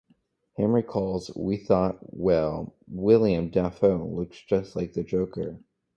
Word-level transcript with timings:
Hamm 0.57 0.73
recalls 0.73 1.29
We 1.35 1.57
thought, 1.57 1.99
'Well, 2.01 2.73
Willem 2.87 3.51
Dafoe 3.51 4.03
looks 4.03 4.41
just 4.41 4.75
like 4.75 4.93
The 4.93 5.03
Joker. 5.03 5.59